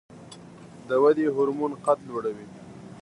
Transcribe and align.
د 0.87 0.89
ودې 1.03 1.25
هورمون 1.35 1.71
قد 1.85 1.97
لوړوي 2.09 2.47